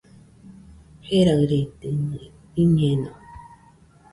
Jeraɨredɨmɨe, 1.07 2.21
iñeno 2.61 3.11